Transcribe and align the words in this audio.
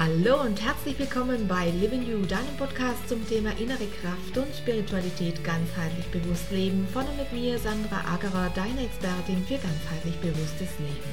Hallo 0.00 0.40
und 0.40 0.58
herzlich 0.64 0.98
willkommen 0.98 1.46
bei 1.46 1.68
Living 1.78 2.00
You, 2.08 2.24
deinem 2.24 2.56
Podcast 2.56 3.06
zum 3.06 3.20
Thema 3.28 3.50
innere 3.58 3.84
Kraft 4.00 4.34
und 4.34 4.46
Spiritualität 4.56 5.44
ganzheitlich 5.44 6.06
bewusst 6.06 6.50
leben. 6.50 6.88
Von 6.90 7.04
und 7.04 7.18
mit 7.18 7.30
mir, 7.34 7.58
Sandra 7.58 8.00
Agerer, 8.10 8.50
deine 8.54 8.86
Expertin 8.86 9.44
für 9.44 9.58
ganzheitlich 9.58 10.16
bewusstes 10.22 10.70
Leben. 10.78 11.10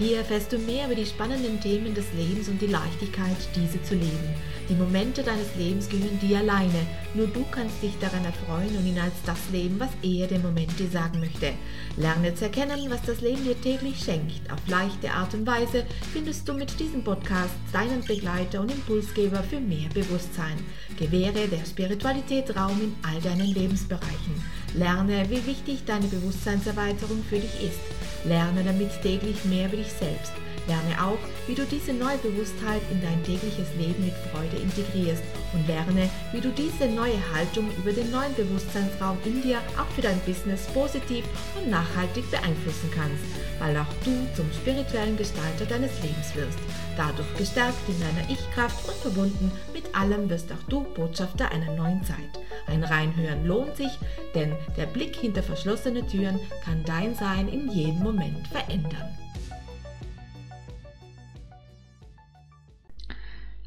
Hier 0.00 0.18
erfährst 0.18 0.52
du 0.52 0.58
mehr 0.58 0.86
über 0.86 0.96
die 0.96 1.06
spannenden 1.06 1.60
Themen 1.60 1.94
des 1.94 2.06
Lebens 2.12 2.48
und 2.48 2.60
die 2.60 2.66
Leichtigkeit, 2.66 3.36
diese 3.54 3.80
zu 3.84 3.94
leben. 3.94 4.34
Die 4.68 4.74
Momente 4.74 5.22
deines 5.22 5.54
Lebens 5.56 5.90
gehören 5.90 6.18
dir 6.20 6.38
alleine. 6.38 6.86
Nur 7.12 7.26
du 7.26 7.44
kannst 7.50 7.82
dich 7.82 7.92
daran 8.00 8.24
erfreuen 8.24 8.74
und 8.76 8.86
ihn 8.86 8.98
als 8.98 9.12
das 9.26 9.38
leben, 9.52 9.78
was 9.78 9.90
er 10.02 10.26
dem 10.26 10.40
Moment 10.40 10.78
dir 10.78 10.88
sagen 10.88 11.20
möchte. 11.20 11.52
Lerne 11.98 12.34
zu 12.34 12.44
erkennen, 12.44 12.88
was 12.88 13.02
das 13.02 13.20
Leben 13.20 13.44
dir 13.44 13.60
täglich 13.60 13.98
schenkt. 14.02 14.50
Auf 14.50 14.60
leichte 14.66 15.10
Art 15.10 15.34
und 15.34 15.46
Weise 15.46 15.84
findest 16.14 16.48
du 16.48 16.54
mit 16.54 16.80
diesem 16.80 17.04
Podcast 17.04 17.54
deinen 17.72 18.02
Begleiter 18.06 18.62
und 18.62 18.72
Impulsgeber 18.72 19.42
für 19.42 19.60
mehr 19.60 19.90
Bewusstsein. 19.92 20.56
Gewähre 20.98 21.46
der 21.46 21.64
Spiritualität 21.66 22.56
Raum 22.56 22.80
in 22.80 22.94
all 23.02 23.20
deinen 23.20 23.52
Lebensbereichen. 23.52 24.42
Lerne, 24.74 25.28
wie 25.28 25.46
wichtig 25.46 25.84
deine 25.84 26.06
Bewusstseinserweiterung 26.06 27.22
für 27.28 27.38
dich 27.38 27.62
ist. 27.62 27.80
Lerne 28.24 28.64
damit 28.64 28.90
täglich 29.02 29.44
mehr 29.44 29.66
über 29.68 29.76
dich 29.76 29.92
selbst. 29.92 30.32
Lerne 30.66 31.04
auch, 31.04 31.18
wie 31.46 31.54
du 31.54 31.64
diese 31.64 31.92
neue 31.92 32.16
Bewusstheit 32.18 32.80
in 32.90 33.02
dein 33.02 33.22
tägliches 33.22 33.68
Leben 33.78 34.04
mit 34.04 34.14
Freude 34.32 34.56
integrierst 34.56 35.22
und 35.52 35.66
lerne, 35.66 36.08
wie 36.32 36.40
du 36.40 36.50
diese 36.50 36.86
neue 36.86 37.18
Haltung 37.34 37.70
über 37.76 37.92
den 37.92 38.10
neuen 38.10 38.34
Bewusstseinsraum 38.34 39.18
in 39.24 39.42
dir 39.42 39.58
auch 39.78 39.90
für 39.94 40.00
dein 40.00 40.18
Business 40.20 40.66
positiv 40.68 41.24
und 41.56 41.70
nachhaltig 41.70 42.30
beeinflussen 42.30 42.90
kannst, 42.94 43.24
weil 43.58 43.76
auch 43.76 43.92
du 44.04 44.12
zum 44.34 44.50
spirituellen 44.52 45.16
Gestalter 45.16 45.66
deines 45.66 45.92
Lebens 46.02 46.34
wirst. 46.34 46.58
Dadurch 46.96 47.36
gestärkt 47.36 47.88
in 47.88 48.00
deiner 48.00 48.30
Ich-Kraft 48.30 48.88
und 48.88 48.96
verbunden 48.96 49.52
mit 49.74 49.94
allem 49.94 50.30
wirst 50.30 50.50
auch 50.50 50.68
du 50.68 50.80
Botschafter 50.94 51.50
einer 51.50 51.74
neuen 51.76 52.02
Zeit. 52.04 52.18
Ein 52.66 52.84
Reinhören 52.84 53.46
lohnt 53.46 53.76
sich, 53.76 53.98
denn 54.34 54.54
der 54.76 54.86
Blick 54.86 55.16
hinter 55.16 55.42
verschlossene 55.42 56.06
Türen 56.06 56.40
kann 56.64 56.82
dein 56.84 57.14
Sein 57.14 57.48
in 57.48 57.70
jedem 57.70 58.02
Moment 58.02 58.48
verändern. 58.48 59.14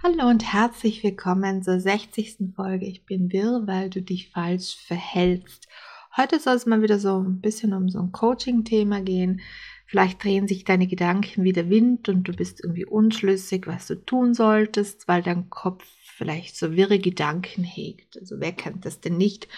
Hallo 0.08 0.30
und 0.30 0.54
herzlich 0.54 1.04
willkommen 1.04 1.64
zur 1.64 1.82
60. 1.82 2.54
Folge. 2.56 2.86
Ich 2.86 3.06
bin 3.06 3.30
wirr, 3.30 3.64
weil 3.66 3.90
du 3.90 4.02
dich 4.02 4.30
falsch 4.30 4.78
verhältst. 4.78 5.68
Heute 6.16 6.40
soll 6.40 6.56
es 6.56 6.66
mal 6.66 6.82
wieder 6.82 6.98
so 6.98 7.20
ein 7.20 7.42
bisschen 7.42 7.74
um 7.74 7.90
so 7.90 8.00
ein 8.00 8.14
Coaching-Thema 8.14 9.02
gehen. 9.02 9.42
Vielleicht 9.86 10.24
drehen 10.24 10.48
sich 10.48 10.64
deine 10.64 10.88
Gedanken 10.88 11.44
wie 11.44 11.52
der 11.52 11.70
Wind 11.70 12.08
und 12.08 12.24
du 12.24 12.32
bist 12.32 12.64
irgendwie 12.64 12.86
unschlüssig, 12.86 13.68
was 13.68 13.86
du 13.88 13.96
tun 13.96 14.34
solltest, 14.34 15.10
weil 15.10 15.24
dein 15.24 15.50
Kopf 15.50 15.84
vielleicht 16.16 16.56
so 16.56 16.74
wirre 16.74 17.00
Gedanken 17.00 17.66
hegt. 17.66 18.18
Also 18.18 18.40
wer 18.40 18.54
kennt 18.54 18.86
das 18.86 19.02
denn 19.02 19.18
nicht? 19.18 19.50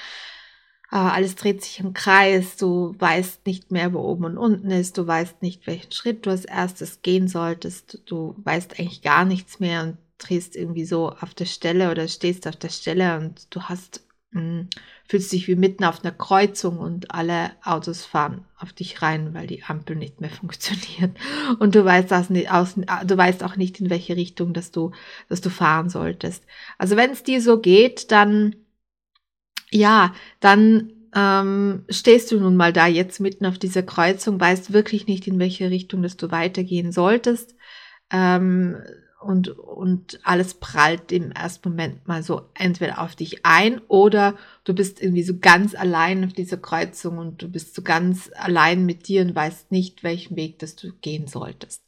Äh, 0.91 0.95
alles 0.95 1.35
dreht 1.35 1.61
sich 1.61 1.79
im 1.79 1.93
Kreis, 1.93 2.57
du 2.57 2.95
weißt 2.97 3.45
nicht 3.45 3.69
mehr, 3.69 3.93
wo 3.93 3.99
oben 3.99 4.25
und 4.25 4.39
unten 4.39 4.71
ist, 4.71 4.97
du 4.97 5.05
weißt 5.05 5.43
nicht, 5.43 5.67
welchen 5.67 5.91
Schritt 5.91 6.25
du 6.25 6.31
als 6.31 6.45
erstes 6.45 7.03
gehen 7.03 7.27
solltest, 7.27 8.01
du 8.07 8.33
weißt 8.43 8.79
eigentlich 8.79 9.03
gar 9.03 9.25
nichts 9.25 9.59
mehr 9.59 9.83
und 9.83 9.97
drehst 10.19 10.55
irgendwie 10.55 10.85
so 10.85 11.09
auf 11.09 11.33
der 11.33 11.45
Stelle 11.45 11.91
oder 11.91 12.07
stehst 12.07 12.47
auf 12.47 12.55
der 12.55 12.69
Stelle 12.69 13.17
und 13.17 13.53
du 13.53 13.63
hast, 13.63 14.03
mh, 14.31 14.41
hm, 14.41 14.69
fühlst 15.07 15.31
dich 15.31 15.47
wie 15.47 15.55
mitten 15.55 15.83
auf 15.85 16.03
einer 16.03 16.13
Kreuzung 16.13 16.77
und 16.77 17.11
alle 17.11 17.51
Autos 17.63 18.05
fahren 18.05 18.45
auf 18.59 18.73
dich 18.73 19.01
rein, 19.01 19.33
weil 19.33 19.47
die 19.47 19.63
Ampel 19.63 19.95
nicht 19.95 20.21
mehr 20.21 20.29
funktioniert. 20.41 21.17
Und 21.57 21.73
du 21.73 21.83
weißt, 21.83 22.13
aus, 22.13 22.27
aus, 22.49 22.75
du 22.75 23.17
weißt 23.17 23.43
auch 23.43 23.55
nicht, 23.55 23.79
in 23.81 23.89
welche 23.89 24.15
Richtung, 24.15 24.53
dass 24.53 24.71
du, 24.71 24.91
dass 25.29 25.41
du 25.41 25.49
fahren 25.49 25.89
solltest. 25.89 26.43
Also 26.77 26.95
wenn 26.95 27.11
es 27.11 27.23
dir 27.23 27.41
so 27.41 27.59
geht, 27.59 28.11
dann, 28.11 28.55
ja, 29.71 30.13
dann 30.39 30.93
ähm, 31.15 31.85
stehst 31.89 32.31
du 32.31 32.39
nun 32.39 32.55
mal 32.55 32.71
da 32.71 32.85
jetzt 32.85 33.19
mitten 33.19 33.45
auf 33.45 33.57
dieser 33.57 33.83
Kreuzung, 33.83 34.39
weißt 34.39 34.73
wirklich 34.73 35.07
nicht, 35.07 35.27
in 35.27 35.39
welche 35.39 35.71
Richtung, 35.71 36.03
dass 36.03 36.17
du 36.17 36.29
weitergehen 36.29 36.91
solltest. 36.91 37.55
Ähm, 38.11 38.77
und, 39.19 39.49
und 39.49 40.19
alles 40.23 40.53
prallt 40.53 41.11
im 41.11 41.31
ersten 41.31 41.69
Moment 41.69 42.07
mal 42.07 42.23
so 42.23 42.43
entweder 42.53 43.01
auf 43.01 43.15
dich 43.15 43.45
ein 43.45 43.81
oder 43.87 44.35
du 44.63 44.73
bist 44.73 45.01
irgendwie 45.01 45.23
so 45.23 45.37
ganz 45.39 45.75
allein 45.75 46.23
auf 46.23 46.33
dieser 46.33 46.57
Kreuzung 46.57 47.17
und 47.17 47.41
du 47.41 47.49
bist 47.49 47.75
so 47.75 47.81
ganz 47.81 48.31
allein 48.35 48.85
mit 48.85 49.07
dir 49.07 49.21
und 49.21 49.35
weißt 49.35 49.71
nicht, 49.71 50.03
welchen 50.03 50.37
Weg 50.37 50.59
das 50.59 50.75
du 50.75 50.93
gehen 51.01 51.27
solltest. 51.27 51.83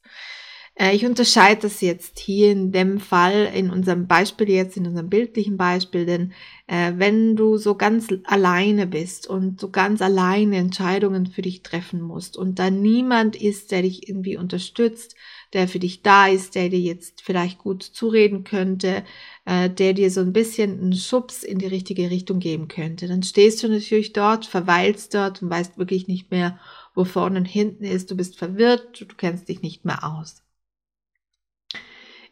Äh, 0.76 0.96
ich 0.96 1.06
unterscheide 1.06 1.62
das 1.62 1.80
jetzt 1.82 2.20
hier 2.20 2.52
in 2.52 2.72
dem 2.72 3.00
Fall, 3.00 3.50
in 3.54 3.70
unserem 3.70 4.08
Beispiel 4.08 4.50
jetzt, 4.50 4.76
in 4.76 4.88
unserem 4.88 5.10
bildlichen 5.10 5.56
Beispiel, 5.56 6.06
denn 6.06 6.34
äh, 6.68 6.94
wenn 6.98 7.36
du 7.36 7.58
so 7.58 7.76
ganz 7.76 8.08
alleine 8.26 8.88
bist 8.88 9.28
und 9.28 9.60
so 9.60 9.70
ganz 9.70 10.02
alleine 10.02 10.58
Entscheidungen 10.58 11.28
für 11.28 11.42
dich 11.42 11.64
treffen 11.64 12.02
musst 12.02 12.36
und 12.36 12.60
da 12.60 12.70
niemand 12.70 13.36
ist, 13.36 13.72
der 13.72 13.84
dich 13.84 14.10
irgendwie 14.10 14.38
unterstützt, 14.38 15.16
der 15.54 15.68
für 15.68 15.80
dich 15.80 16.02
da 16.02 16.28
ist, 16.28 16.56
der 16.56 16.70
dir 16.70 16.80
jetzt 16.80 17.22
vielleicht 17.22 17.60
gut 17.60 17.84
zureden 17.84 18.44
könnte, 18.44 19.04
äh, 19.46 19.70
der 19.70 19.94
dir 19.94 20.10
so 20.10 20.22
ein 20.22 20.34
bisschen 20.34 20.80
einen 20.80 20.94
Schubs 20.94 21.44
in 21.44 21.60
die 21.60 21.68
richtige 21.68 22.10
Richtung 22.10 22.40
geben 22.40 22.68
könnte. 22.68 23.08
Dann 23.08 23.24
stehst 23.24 23.62
du 23.64 23.68
natürlich 23.68 24.14
dort, 24.14 24.46
verweilst 24.46 25.14
dort 25.14 25.42
und 25.42 25.50
weißt 25.50 25.78
wirklich 25.78 26.08
nicht 26.08 26.32
mehr, 26.32 26.60
wo 26.96 27.04
vorne 27.04 27.40
und 27.40 27.46
hinten 27.46 27.84
ist. 27.84 28.12
Du 28.12 28.16
bist 28.16 28.38
verwirrt, 28.38 29.02
du 29.02 29.16
kennst 29.16 29.50
dich 29.50 29.62
nicht 29.62 29.86
mehr 29.86 30.04
aus. 30.04 30.42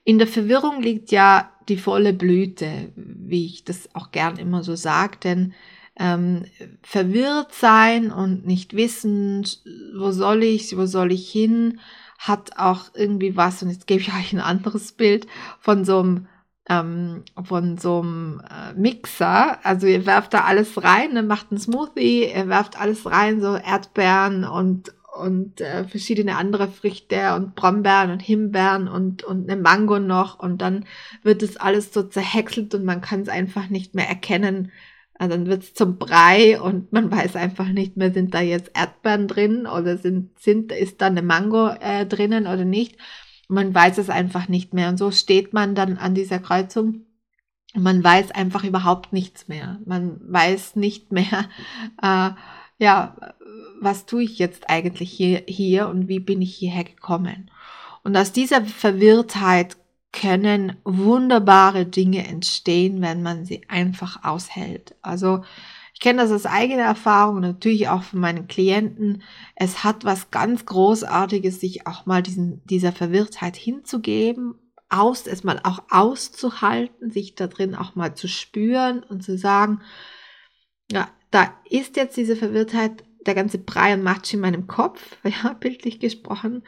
In 0.04 0.18
der 0.18 0.28
Verwirrung 0.28 0.82
liegt 0.82 1.12
ja 1.12 1.52
die 1.68 1.78
volle 1.78 2.14
Blüte, 2.14 2.92
wie 2.96 3.46
ich 3.46 3.64
das 3.64 3.94
auch 3.94 4.12
gern 4.12 4.38
immer 4.38 4.64
so 4.64 4.76
sage, 4.76 5.18
denn 5.24 5.54
ähm, 6.00 6.46
verwirrt 6.82 7.54
sein 7.54 8.12
und 8.12 8.48
nicht 8.48 8.74
wissen, 8.74 9.46
wo 9.98 10.12
soll 10.12 10.44
ich, 10.44 10.76
wo 10.78 10.86
soll 10.86 11.12
ich 11.12 11.30
hin, 11.30 11.80
hat 12.20 12.52
auch 12.58 12.92
irgendwie 12.94 13.36
was, 13.36 13.64
und 13.64 13.72
jetzt 13.72 13.88
gebe 13.88 14.02
ich 14.02 14.14
euch 14.14 14.34
ein 14.34 14.42
anderes 14.42 14.92
Bild 14.92 15.26
von 15.60 15.84
so 15.86 16.00
einem 16.00 16.28
ähm, 16.70 17.24
von 17.46 17.80
so 17.80 18.02
einem 18.02 18.42
äh, 18.48 18.74
Mixer. 18.80 19.58
Also 19.66 19.88
ihr 19.88 20.06
werft 20.06 20.36
da 20.36 20.42
alles 20.42 20.84
rein, 20.84 21.14
ne, 21.14 21.24
macht 21.24 21.48
einen 21.50 21.60
Smoothie, 21.60 22.32
ihr 22.32 22.48
werft 22.48 22.80
alles 22.80 23.08
rein, 23.08 23.42
so 23.42 23.56
Erdbeeren 23.56 24.44
und 24.44 24.94
und 25.20 25.60
äh, 25.60 25.86
verschiedene 25.86 26.38
andere 26.38 26.68
Früchte 26.68 27.36
und 27.36 27.56
Brombeeren 27.56 28.12
und 28.12 28.22
Himbeeren 28.22 28.88
und, 28.88 29.24
und 29.24 29.50
eine 29.50 29.60
Mango 29.60 30.00
noch 30.00 30.40
und 30.40 30.62
dann 30.62 30.86
wird 31.24 31.44
es 31.44 31.58
alles 31.58 31.92
so 31.92 32.04
zerhäckselt 32.04 32.74
und 32.76 32.86
man 32.86 33.02
kann 33.02 33.22
es 33.22 33.30
einfach 33.30 33.70
nicht 33.70 33.96
mehr 33.96 34.08
erkennen, 34.08 34.72
also 35.20 35.36
dann 35.36 35.48
wird 35.48 35.64
es 35.64 35.74
zum 35.74 35.98
Brei 35.98 36.60
und 36.62 36.94
man 36.94 37.12
weiß 37.12 37.36
einfach 37.36 37.68
nicht 37.68 37.98
mehr, 37.98 38.14
sind 38.14 38.34
da 38.34 38.40
jetzt 38.40 38.72
Erdbeeren 38.74 39.28
drin 39.28 39.68
oder 39.68 39.98
sind, 39.98 40.40
sind, 40.40 40.72
ist 40.72 41.02
da 41.02 41.08
eine 41.08 41.22
Mango 41.22 41.68
äh, 41.68 42.06
drinnen 42.06 42.48
oder 42.48 42.64
nicht. 42.64 42.98
Man 43.50 43.76
weiß 43.76 43.98
es 43.98 44.10
einfach 44.10 44.48
nicht 44.48 44.74
mehr. 44.74 44.88
Und 44.88 44.98
so 44.98 45.12
steht 45.12 45.52
man 45.52 45.76
dann 45.76 45.98
an 45.98 46.16
dieser 46.16 46.40
Kreuzung 46.40 47.06
und 47.76 47.84
man 47.84 48.02
weiß 48.02 48.32
einfach 48.32 48.64
überhaupt 48.64 49.12
nichts 49.12 49.50
mehr. 49.50 49.82
Man 49.86 50.22
weiß 50.24 50.78
nicht 50.78 51.12
mehr, 51.12 51.50
äh, 52.02 52.30
ja, 52.78 53.18
was 53.82 54.06
tue 54.06 54.24
ich 54.24 54.40
jetzt 54.40 54.70
eigentlich 54.70 55.12
hier, 55.12 55.44
hier 55.48 55.90
und 55.90 56.08
wie 56.08 56.20
bin 56.22 56.42
ich 56.42 56.56
hierher 56.56 56.86
gekommen. 56.86 57.52
Und 58.06 58.16
aus 58.16 58.32
dieser 58.32 58.64
Verwirrtheit 58.64 59.76
können 60.12 60.78
wunderbare 60.84 61.86
Dinge 61.86 62.28
entstehen, 62.28 63.02
wenn 63.02 63.22
man 63.22 63.46
sie 63.46 63.62
einfach 63.68 64.24
aushält. 64.24 64.96
Also 65.02 65.44
ich 65.94 66.00
kenne 66.00 66.22
das 66.22 66.32
aus 66.32 66.46
eigener 66.46 66.84
Erfahrung 66.84 67.42
natürlich 67.42 67.90
auch 67.90 68.04
von 68.04 68.22
meinen 68.22 68.48
Klienten. 68.48 69.22
Es 69.56 69.84
hat 69.84 70.06
was 70.06 70.32
ganz 70.32 70.66
Großartiges, 70.66 71.60
sich 71.60 71.88
auch 71.88 72.06
mal 72.06 72.24
diesen, 72.24 72.64
dieser 72.66 72.94
Verwirrtheit 72.94 73.58
hinzugeben, 73.58 74.56
aus, 74.90 75.28
es 75.28 75.44
mal 75.44 75.60
auch 75.64 75.84
auszuhalten, 75.90 77.12
sich 77.12 77.36
da 77.36 77.48
drin 77.48 77.76
auch 77.76 77.96
mal 77.96 78.16
zu 78.16 78.28
spüren 78.28 79.04
und 79.04 79.24
zu 79.24 79.38
sagen, 79.38 79.82
ja, 80.92 81.10
da 81.32 81.54
ist 81.70 81.96
jetzt 81.98 82.18
diese 82.18 82.36
Verwirrtheit, 82.36 83.04
der 83.26 83.36
ganze 83.36 83.58
Brei 83.58 83.94
und 83.94 84.02
Matsch 84.02 84.34
in 84.34 84.40
meinem 84.40 84.68
Kopf, 84.68 85.18
ja, 85.24 85.54
bildlich 85.54 86.00
gesprochen. 86.00 86.64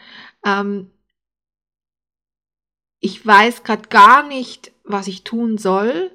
Ähm, 0.46 0.92
ich 3.02 3.26
weiß 3.26 3.64
gerade 3.64 3.90
gar 3.90 4.26
nicht, 4.26 4.72
was 4.84 5.08
ich 5.08 5.24
tun 5.24 5.58
soll. 5.58 6.12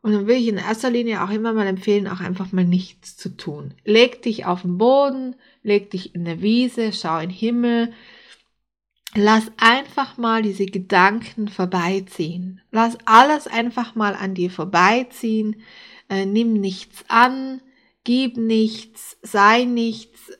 Und 0.00 0.12
dann 0.12 0.26
will 0.26 0.36
ich 0.36 0.48
in 0.48 0.56
erster 0.56 0.90
Linie 0.90 1.22
auch 1.22 1.30
immer 1.30 1.52
mal 1.52 1.66
empfehlen, 1.66 2.08
auch 2.08 2.20
einfach 2.20 2.52
mal 2.52 2.64
nichts 2.64 3.16
zu 3.16 3.36
tun. 3.36 3.74
Leg 3.84 4.22
dich 4.22 4.44
auf 4.44 4.62
den 4.62 4.76
Boden, 4.76 5.36
leg 5.62 5.90
dich 5.90 6.14
in 6.14 6.24
der 6.24 6.42
Wiese, 6.42 6.92
schau 6.92 7.18
in 7.18 7.28
den 7.28 7.36
Himmel. 7.36 7.92
Lass 9.14 9.50
einfach 9.58 10.16
mal 10.18 10.42
diese 10.42 10.66
Gedanken 10.66 11.48
vorbeiziehen. 11.48 12.60
Lass 12.70 12.98
alles 13.04 13.46
einfach 13.46 13.94
mal 13.94 14.14
an 14.14 14.34
dir 14.34 14.50
vorbeiziehen. 14.50 15.62
Äh, 16.08 16.26
nimm 16.26 16.54
nichts 16.54 17.04
an, 17.08 17.62
gib 18.04 18.36
nichts, 18.36 19.16
sei 19.22 19.64
nichts 19.64 20.32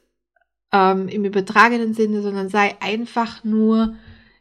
ähm, 0.73 1.08
im 1.08 1.25
übertragenen 1.25 1.94
Sinne, 1.94 2.20
sondern 2.20 2.49
sei 2.49 2.76
einfach 2.81 3.44
nur 3.44 3.94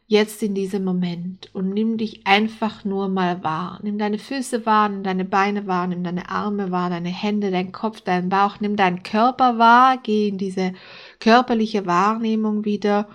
jetzt 0.06 0.42
in 0.42 0.54
diesem 0.54 0.84
Moment 0.84 1.54
und 1.54 1.70
nimm 1.70 1.96
dich 1.96 2.26
einfach 2.26 2.84
nur 2.84 3.08
mal 3.08 3.42
wahr. 3.42 3.80
Nimm 3.82 3.98
deine 3.98 4.18
Füße 4.18 4.66
wahr, 4.66 4.88
nimm 4.88 5.02
deine 5.02 5.24
Beine 5.24 5.66
wahr, 5.66 5.86
nimm 5.86 6.04
deine 6.04 6.28
Arme 6.28 6.70
wahr, 6.70 6.90
deine 6.90 7.08
Hände, 7.08 7.50
dein 7.50 7.72
Kopf, 7.72 8.02
deinen 8.02 8.28
Bauch, 8.28 8.60
nimm 8.60 8.76
deinen 8.76 9.02
Körper 9.02 9.58
wahr, 9.58 9.98
geh 10.02 10.28
in 10.28 10.38
diese 10.38 10.74
körperliche 11.20 11.86
Wahrnehmung 11.86 12.64
wieder 12.64 13.08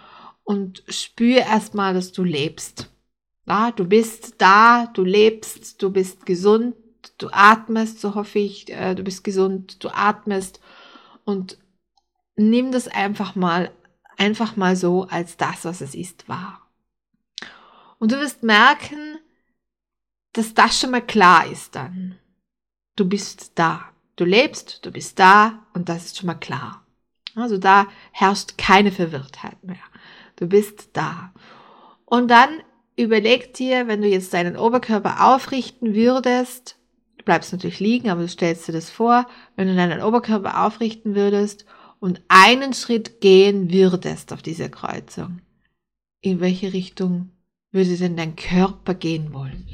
und 0.44 0.84
spür 0.88 1.40
erstmal, 1.42 1.94
dass 1.94 2.12
du 2.12 2.24
lebst. 2.24 2.90
Ja, 3.48 3.72
du 3.72 3.86
bist 3.86 4.36
da, 4.40 4.88
du 4.88 5.04
lebst, 5.04 5.82
du 5.82 5.92
bist 5.92 6.26
gesund, 6.26 6.76
du 7.18 7.30
atmest, 7.32 8.02
so 8.02 8.16
hoffe 8.16 8.40
ich, 8.40 8.72
äh, 8.72 8.96
du 8.96 9.04
bist 9.04 9.24
gesund, 9.24 9.84
du 9.84 9.90
atmest 9.90 10.60
und 11.24 11.60
nimm 12.36 12.72
das 12.72 12.88
einfach 12.88 13.36
mal, 13.36 13.72
einfach 14.18 14.56
mal 14.56 14.76
so 14.76 15.04
als 15.04 15.38
das, 15.38 15.66
was 15.66 15.82
es 15.82 15.96
ist, 15.96 16.28
wahr. 16.28 16.69
Und 18.00 18.12
du 18.12 18.20
wirst 18.20 18.44
merken, 18.44 19.20
dass 20.34 20.54
das 20.54 20.80
schon 20.80 20.92
mal 20.92 21.06
klar 21.06 21.46
ist 21.52 21.76
dann. 21.76 22.18
Du 22.96 23.08
bist 23.08 23.52
da. 23.56 23.86
Du 24.16 24.26
lebst, 24.26 24.86
du 24.86 24.92
bist 24.92 25.20
da 25.20 25.66
und 25.74 25.88
das 25.88 26.06
ist 26.06 26.18
schon 26.18 26.28
mal 26.28 26.34
klar. 26.34 26.86
Also 27.36 27.58
da 27.58 27.88
herrscht 28.12 28.58
keine 28.58 28.92
Verwirrtheit 28.92 29.64
mehr. 29.64 29.78
Du 30.36 30.48
bist 30.48 30.90
da. 30.94 31.34
Und 32.06 32.30
dann 32.30 32.50
überleg 32.96 33.54
dir, 33.54 33.88
wenn 33.88 34.02
du 34.02 34.08
jetzt 34.08 34.34
deinen 34.34 34.58
Oberkörper 34.58 35.26
aufrichten 35.26 35.96
würdest, 35.96 36.78
du 37.18 37.24
bleibst 37.24 37.54
natürlich 37.54 37.80
liegen, 37.80 38.10
aber 38.10 38.22
du 38.22 38.28
stellst 38.28 38.68
dir 38.68 38.74
das 38.74 38.90
vor, 38.90 39.28
wenn 39.56 39.68
du 39.68 39.76
deinen 39.76 40.02
Oberkörper 40.02 40.66
aufrichten 40.66 41.16
würdest 41.16 41.66
und 42.00 42.22
einen 42.28 42.74
Schritt 42.74 43.22
gehen 43.22 43.72
würdest 43.72 44.34
auf 44.34 44.42
dieser 44.42 44.70
Kreuzung, 44.70 45.42
in 46.22 46.40
welche 46.40 46.74
Richtung 46.74 47.32
würde 47.72 47.98
denn 47.98 48.18
dein 48.18 48.36
Körper 48.36 48.94
gehen 48.94 49.34
wollen? 49.34 49.68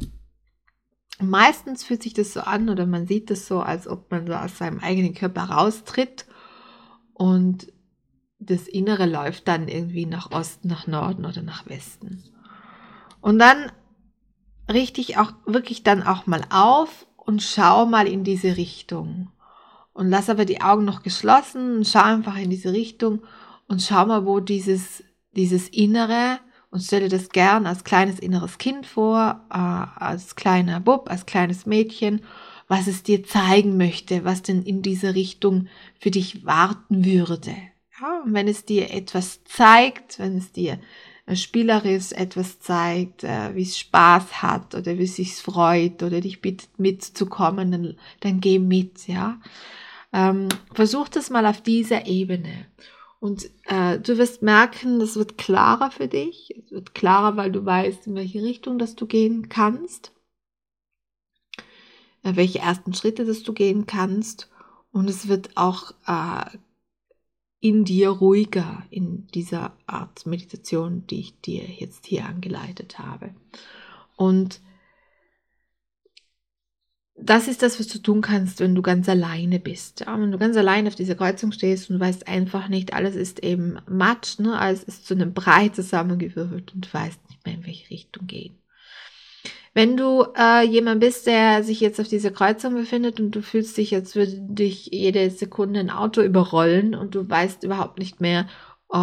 Meistens 1.20 1.84
fühlt 1.84 2.04
sich 2.04 2.14
das 2.14 2.34
so 2.34 2.42
an 2.42 2.70
oder 2.70 2.86
man 2.86 3.08
sieht 3.08 3.32
es 3.32 3.48
so, 3.48 3.62
als 3.62 3.88
ob 3.88 4.12
man 4.12 4.28
so 4.28 4.34
aus 4.34 4.58
seinem 4.58 4.80
eigenen 4.80 5.14
Körper 5.14 5.44
raustritt 5.44 6.26
und 7.14 7.72
das 8.40 8.68
Innere 8.68 9.06
läuft 9.06 9.48
dann 9.48 9.68
irgendwie 9.68 10.06
nach 10.06 10.32
Osten, 10.32 10.68
nach 10.68 10.88
Norden 10.88 11.26
oder 11.26 11.42
nach 11.42 11.68
Westen. 11.68 12.24
Und 13.22 13.40
dann 13.40 13.72
richte 14.70 15.02
ich 15.02 15.18
auch 15.18 15.34
wirklich 15.46 15.84
dann 15.84 16.04
auch 16.04 16.28
mal 16.28 16.44
auf 16.50 17.08
und 17.16 17.42
schau 17.42 17.86
mal 17.86 18.08
in 18.08 18.24
diese 18.24 18.58
Richtung. 18.58 19.32
Und 19.94 20.10
lass 20.10 20.30
aber 20.30 20.46
die 20.46 20.62
Augen 20.62 20.84
noch 20.84 21.02
geschlossen 21.02 21.78
und 21.78 21.88
schau 21.88 22.02
einfach 22.02 22.38
in 22.38 22.50
diese 22.50 22.74
Richtung 22.74 23.24
und 23.68 23.82
schau 23.82 24.06
mal, 24.06 24.26
wo 24.26 24.42
dieses, 24.42 25.04
dieses 25.32 25.70
Innere 25.70 26.40
und 26.76 26.82
stell 26.82 27.00
dir 27.00 27.10
das 27.18 27.30
gern 27.30 27.68
als 27.68 27.86
kleines 27.86 28.20
inneres 28.20 28.58
Kind 28.58 28.86
vor, 28.86 29.46
äh, 29.50 29.56
als 29.56 30.36
kleiner 30.36 30.82
Bub, 30.82 31.10
als 31.10 31.26
kleines 31.26 31.66
Mädchen, 31.66 32.20
was 32.68 32.88
es 32.88 33.02
dir 33.02 33.24
zeigen 33.24 33.78
möchte, 33.78 34.26
was 34.26 34.42
denn 34.42 34.62
in 34.62 34.82
diese 34.82 35.16
Richtung 35.16 35.70
für 35.98 36.12
dich 36.12 36.46
warten 36.46 37.06
würde. 37.06 37.56
Ja, 38.02 38.24
und 38.26 38.34
wenn 38.34 38.50
es 38.50 38.66
dir 38.66 38.94
etwas 38.94 39.42
zeigt, 39.46 40.20
wenn 40.20 40.38
es 40.38 40.52
dir 40.52 40.78
äh, 41.28 41.38
spielerisch 41.38 42.12
etwas 42.12 42.60
zeigt, 42.60 43.24
äh, 43.24 43.56
wie 43.56 43.62
es 43.62 43.80
Spaß 43.80 44.42
hat 44.42 44.76
oder 44.76 44.98
wie 44.98 45.06
es 45.06 45.16
sich 45.16 45.34
freut 45.36 46.04
oder 46.04 46.20
dich 46.20 46.42
bittet 46.42 46.78
mitzukommen, 46.78 47.72
dann, 47.72 47.96
dann 48.20 48.42
geh 48.42 48.60
mit, 48.60 49.08
ja. 49.08 49.40
Ähm, 50.12 50.50
versuch 50.74 51.08
das 51.08 51.30
mal 51.30 51.46
auf 51.46 51.62
dieser 51.62 52.06
Ebene. 52.06 52.66
Und 53.20 53.50
äh, 53.66 54.00
du 54.00 54.18
wirst 54.18 54.42
merken, 54.42 55.00
das 55.00 55.16
wird 55.16 55.38
klarer 55.38 55.92
für 55.92 56.08
dich. 56.08 56.56
Es 56.58 56.72
wird 56.72 56.94
klarer, 56.94 57.38
weil 57.38 57.52
du 57.52 57.66
weißt, 57.66 58.08
in 58.08 58.16
welche 58.16 58.44
Richtung 58.44 58.78
dass 58.78 58.96
du 58.96 59.06
gehen 59.08 59.50
kannst. 59.50 60.12
Äh, 62.24 62.36
welche 62.36 62.60
ersten 62.60 62.94
Schritte 62.94 63.26
dass 63.26 63.44
du 63.44 63.54
gehen 63.54 63.86
kannst. 63.86 64.50
Und 64.92 65.10
es 65.10 65.28
wird 65.28 65.56
auch 65.56 65.92
äh, 66.08 66.58
in 67.60 67.84
dir 67.84 68.10
ruhiger 68.10 68.84
in 68.90 69.28
dieser 69.28 69.76
Art 69.88 70.26
Meditation, 70.26 71.08
die 71.08 71.20
ich 71.20 71.42
dir 71.42 71.64
jetzt 71.64 72.06
hier 72.06 72.26
angeleitet 72.26 73.00
habe. 73.00 73.34
Und 74.16 74.62
das 77.26 77.48
ist 77.48 77.64
das, 77.64 77.80
was 77.80 77.88
du 77.88 78.00
tun 78.00 78.22
kannst, 78.22 78.60
wenn 78.60 78.76
du 78.76 78.82
ganz 78.82 79.10
alleine 79.10 79.60
bist. 79.60 80.02
Ja, 80.02 80.20
wenn 80.20 80.32
du 80.32 80.38
ganz 80.38 80.56
alleine 80.58 80.88
auf 80.88 80.96
dieser 80.96 81.16
Kreuzung 81.16 81.52
stehst 81.52 81.90
und 81.90 81.98
du 81.98 82.06
weißt 82.06 82.28
einfach 82.28 82.68
nicht, 82.68 82.94
alles 82.94 83.16
ist 83.16 83.44
eben 83.44 83.80
Matsch, 83.90 84.40
ne? 84.40 84.58
alles 84.60 84.84
ist 84.84 85.08
zu 85.08 85.16
einem 85.16 85.34
Brei 85.34 85.70
zusammengewürfelt 85.70 86.74
und 86.74 86.86
du 86.86 86.94
weißt 86.94 87.20
nicht 87.30 87.46
mehr, 87.46 87.56
in 87.56 87.66
welche 87.66 87.90
Richtung 87.90 88.28
gehen. 88.28 88.56
Wenn 89.74 89.98
du 89.98 90.26
äh, 90.38 90.66
jemand 90.66 91.02
bist, 91.02 91.28
der 91.28 91.64
sich 91.64 91.82
jetzt 91.82 92.00
auf 92.00 92.08
dieser 92.08 92.32
Kreuzung 92.32 92.76
befindet 92.76 93.20
und 93.20 93.32
du 93.32 93.42
fühlst 93.42 93.76
dich, 93.76 93.94
als 93.94 94.16
würde 94.16 94.38
dich 94.40 94.88
jede 94.92 95.30
Sekunde 95.32 95.80
ein 95.80 95.90
Auto 95.90 96.22
überrollen 96.22 96.96
und 96.96 97.16
du 97.16 97.28
weißt 97.28 97.64
überhaupt 97.64 98.00
nicht 98.00 98.22
mehr, 98.22 98.48
äh, 98.94 98.98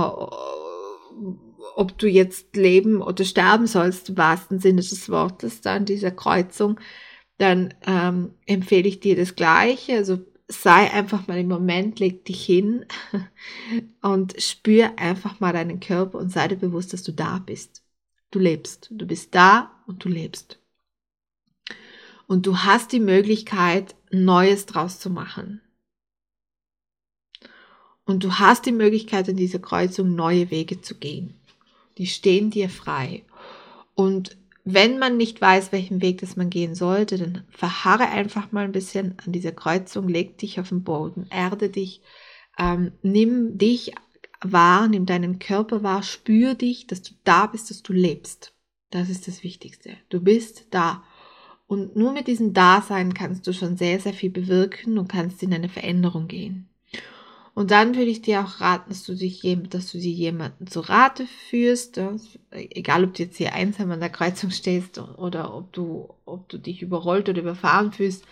ob 1.74 1.98
du 1.98 2.06
jetzt 2.08 2.56
leben 2.56 3.02
oder 3.02 3.24
sterben 3.24 3.66
sollst, 3.66 4.10
im 4.10 4.16
wahrsten 4.16 4.60
Sinne 4.60 4.80
des 4.80 5.10
Wortes, 5.10 5.60
da 5.60 5.74
an 5.74 5.84
dieser 5.84 6.10
Kreuzung, 6.10 6.78
dann 7.42 7.74
ähm, 7.86 8.34
empfehle 8.46 8.88
ich 8.88 9.00
dir 9.00 9.16
das 9.16 9.34
Gleiche. 9.34 9.96
Also 9.96 10.24
sei 10.46 10.92
einfach 10.92 11.26
mal 11.26 11.38
im 11.38 11.48
Moment, 11.48 11.98
leg 11.98 12.24
dich 12.24 12.44
hin 12.44 12.86
und 14.00 14.40
spür 14.40 14.92
einfach 14.96 15.40
mal 15.40 15.52
deinen 15.52 15.80
Körper 15.80 16.18
und 16.18 16.30
sei 16.30 16.46
dir 16.46 16.56
bewusst, 16.56 16.92
dass 16.92 17.02
du 17.02 17.12
da 17.12 17.38
bist. 17.38 17.82
Du 18.30 18.38
lebst, 18.38 18.88
du 18.92 19.06
bist 19.06 19.34
da 19.34 19.72
und 19.86 20.04
du 20.04 20.08
lebst. 20.08 20.60
Und 22.28 22.46
du 22.46 22.58
hast 22.58 22.92
die 22.92 23.00
Möglichkeit, 23.00 23.96
Neues 24.10 24.66
draus 24.66 25.00
zu 25.00 25.10
machen. 25.10 25.60
Und 28.04 28.24
du 28.24 28.38
hast 28.38 28.66
die 28.66 28.72
Möglichkeit, 28.72 29.28
in 29.28 29.36
dieser 29.36 29.58
Kreuzung 29.58 30.14
neue 30.14 30.50
Wege 30.50 30.80
zu 30.80 30.94
gehen. 30.94 31.34
Die 31.98 32.06
stehen 32.06 32.50
dir 32.50 32.68
frei. 32.68 33.24
Und 33.94 34.36
wenn 34.64 34.98
man 34.98 35.16
nicht 35.16 35.40
weiß, 35.40 35.72
welchen 35.72 36.02
Weg 36.02 36.20
das 36.20 36.36
man 36.36 36.50
gehen 36.50 36.74
sollte, 36.74 37.18
dann 37.18 37.44
verharre 37.50 38.08
einfach 38.08 38.52
mal 38.52 38.64
ein 38.64 38.72
bisschen 38.72 39.16
an 39.24 39.32
dieser 39.32 39.52
Kreuzung, 39.52 40.08
leg 40.08 40.38
dich 40.38 40.60
auf 40.60 40.68
den 40.68 40.84
Boden, 40.84 41.26
erde 41.30 41.68
dich, 41.68 42.00
ähm, 42.58 42.92
nimm 43.02 43.58
dich 43.58 43.92
wahr, 44.40 44.88
nimm 44.88 45.06
deinen 45.06 45.38
Körper 45.38 45.82
wahr, 45.82 46.02
spür 46.02 46.54
dich, 46.54 46.86
dass 46.86 47.02
du 47.02 47.14
da 47.24 47.46
bist, 47.46 47.70
dass 47.70 47.82
du 47.82 47.92
lebst. 47.92 48.54
Das 48.90 49.08
ist 49.08 49.26
das 49.26 49.42
Wichtigste. 49.42 49.96
Du 50.10 50.20
bist 50.20 50.66
da. 50.70 51.02
Und 51.66 51.96
nur 51.96 52.12
mit 52.12 52.26
diesem 52.26 52.52
Dasein 52.52 53.14
kannst 53.14 53.46
du 53.46 53.52
schon 53.52 53.76
sehr, 53.76 53.98
sehr 53.98 54.12
viel 54.12 54.30
bewirken 54.30 54.98
und 54.98 55.08
kannst 55.08 55.42
in 55.42 55.54
eine 55.54 55.70
Veränderung 55.70 56.28
gehen. 56.28 56.68
Und 57.54 57.70
dann 57.70 57.94
würde 57.96 58.10
ich 58.10 58.22
dir 58.22 58.40
auch 58.40 58.60
raten, 58.60 58.88
dass 58.88 59.04
du 59.04 59.14
dich 59.14 59.42
dass 59.68 59.92
du 59.92 59.98
dir 59.98 60.10
jemanden 60.10 60.66
zu 60.66 60.80
Rate 60.80 61.26
führst, 61.50 62.00
egal 62.50 63.04
ob 63.04 63.14
du 63.14 63.24
jetzt 63.24 63.36
hier 63.36 63.52
einsam 63.52 63.90
an 63.90 64.00
der 64.00 64.08
Kreuzung 64.08 64.50
stehst 64.50 64.98
oder 64.98 65.54
ob 65.54 65.70
du, 65.72 66.14
ob 66.24 66.48
du 66.48 66.58
dich 66.58 66.80
überrollt 66.80 67.28
oder 67.28 67.42
überfahren 67.42 67.92
fühlst. 67.92 68.24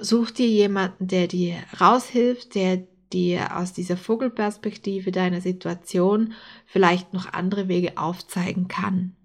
Such 0.00 0.30
dir 0.30 0.46
jemanden, 0.46 1.08
der 1.08 1.26
dir 1.26 1.56
raushilft, 1.80 2.54
der 2.54 2.86
dir 3.12 3.58
aus 3.58 3.72
dieser 3.72 3.96
Vogelperspektive 3.96 5.10
deiner 5.10 5.40
Situation 5.40 6.34
vielleicht 6.66 7.12
noch 7.12 7.32
andere 7.32 7.68
Wege 7.68 7.98
aufzeigen 7.98 8.68
kann. 8.68 9.16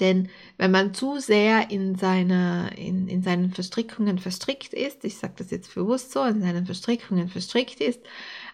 Denn 0.00 0.28
wenn 0.58 0.70
man 0.70 0.94
zu 0.94 1.18
sehr 1.18 1.70
in, 1.70 1.96
seiner, 1.96 2.76
in, 2.76 3.08
in 3.08 3.22
seinen 3.22 3.50
Verstrickungen 3.50 4.18
verstrickt 4.18 4.74
ist, 4.74 5.04
ich 5.04 5.16
sage 5.16 5.34
das 5.38 5.50
jetzt 5.50 5.74
bewusst 5.74 6.12
so, 6.12 6.22
in 6.24 6.40
seinen 6.40 6.66
Verstrickungen 6.66 7.28
verstrickt 7.28 7.80
ist, 7.80 8.00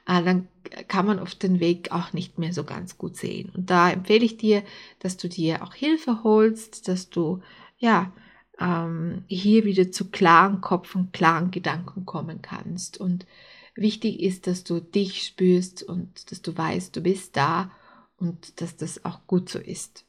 äh, 0.06 0.22
dann 0.22 0.48
kann 0.88 1.06
man 1.06 1.18
oft 1.18 1.42
den 1.42 1.60
Weg 1.60 1.92
auch 1.92 2.12
nicht 2.12 2.38
mehr 2.38 2.52
so 2.52 2.64
ganz 2.64 2.98
gut 2.98 3.16
sehen. 3.16 3.50
Und 3.54 3.70
da 3.70 3.90
empfehle 3.90 4.24
ich 4.24 4.36
dir, 4.36 4.62
dass 5.00 5.16
du 5.16 5.28
dir 5.28 5.62
auch 5.62 5.74
Hilfe 5.74 6.22
holst, 6.24 6.88
dass 6.88 7.10
du 7.10 7.42
ja 7.78 8.12
ähm, 8.58 9.24
hier 9.26 9.64
wieder 9.64 9.90
zu 9.90 10.10
klaren 10.10 10.60
Kopf 10.60 10.94
und 10.94 11.12
klaren 11.12 11.50
Gedanken 11.50 12.06
kommen 12.06 12.42
kannst. 12.42 12.98
Und 12.98 13.26
wichtig 13.74 14.20
ist, 14.20 14.46
dass 14.46 14.64
du 14.64 14.80
dich 14.80 15.22
spürst 15.22 15.82
und 15.82 16.30
dass 16.30 16.42
du 16.42 16.56
weißt, 16.56 16.94
du 16.94 17.00
bist 17.00 17.36
da 17.36 17.70
und 18.16 18.60
dass 18.60 18.76
das 18.76 19.04
auch 19.04 19.26
gut 19.26 19.48
so 19.48 19.58
ist. 19.58 20.04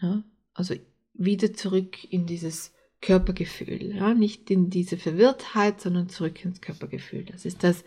Ja? 0.00 0.22
Also 0.56 0.74
wieder 1.12 1.52
zurück 1.52 2.10
in 2.10 2.26
dieses 2.26 2.72
Körpergefühl, 3.02 3.94
ja, 3.94 4.14
nicht 4.14 4.50
in 4.50 4.70
diese 4.70 4.96
Verwirrtheit, 4.96 5.82
sondern 5.82 6.08
zurück 6.08 6.42
ins 6.44 6.62
Körpergefühl. 6.62 7.24
Das 7.24 7.44
ist 7.44 7.62
das, 7.62 7.84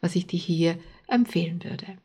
was 0.00 0.14
ich 0.14 0.28
dir 0.28 0.38
hier 0.38 0.78
empfehlen 1.08 1.64
würde. 1.64 1.98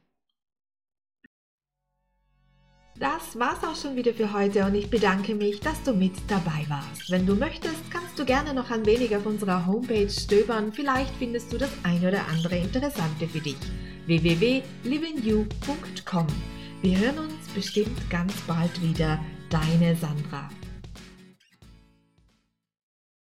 Das 2.99 3.37
war's 3.37 3.63
auch 3.63 3.75
schon 3.75 3.95
wieder 3.95 4.11
für 4.11 4.33
heute 4.33 4.65
und 4.65 4.73
ich 4.73 4.89
bedanke 4.89 5.35
mich, 5.35 5.59
dass 5.59 5.83
du 5.83 5.93
mit 5.93 6.13
dabei 6.27 6.65
warst. 6.67 7.11
Wenn 7.11 7.27
du 7.27 7.35
möchtest, 7.35 7.91
kannst 7.91 8.17
du 8.17 8.25
gerne 8.25 8.55
noch 8.55 8.71
ein 8.71 8.87
wenig 8.87 9.15
auf 9.15 9.27
unserer 9.27 9.67
Homepage 9.67 10.09
stöbern. 10.09 10.73
Vielleicht 10.73 11.13
findest 11.19 11.53
du 11.53 11.59
das 11.59 11.69
ein 11.83 12.03
oder 12.03 12.27
andere 12.27 12.57
Interessante 12.57 13.27
für 13.27 13.39
dich. 13.39 13.55
www.livingyou.com 14.07 16.25
Wir 16.81 16.97
hören 16.97 17.19
uns 17.19 17.47
bestimmt 17.53 18.09
ganz 18.09 18.33
bald 18.47 18.81
wieder. 18.81 19.23
Deine 19.49 19.95
Sandra. 19.95 20.49